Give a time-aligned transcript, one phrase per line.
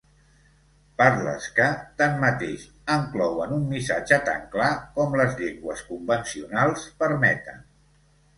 [1.01, 1.67] Parles que,
[1.99, 2.63] tanmateix,
[2.95, 7.63] enclouen un missatge tan clar com les llengües convencionals permeten.